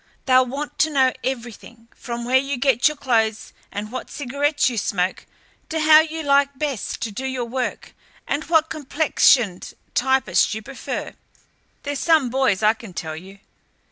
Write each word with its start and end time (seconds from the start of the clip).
They'll 0.25 0.47
want 0.47 0.79
to 0.79 0.89
know 0.89 1.13
everything, 1.23 1.87
from 1.95 2.25
where 2.25 2.39
you 2.39 2.57
get 2.57 2.87
your 2.87 2.97
clothes 2.97 3.53
and 3.71 3.91
what 3.91 4.09
cigarettes 4.09 4.67
you 4.67 4.75
smoke, 4.75 5.27
to 5.69 5.79
how 5.79 5.99
you 5.99 6.23
like 6.23 6.57
best 6.57 7.01
to 7.03 7.11
do 7.11 7.23
your 7.27 7.45
work 7.45 7.93
and 8.27 8.43
what 8.45 8.71
complexioned 8.71 9.75
typist 9.93 10.55
you 10.55 10.63
prefer. 10.63 11.13
They're 11.83 11.95
some 11.95 12.31
boys, 12.31 12.63
I 12.63 12.73
can 12.73 12.93
tell 12.93 13.15
you." 13.15 13.41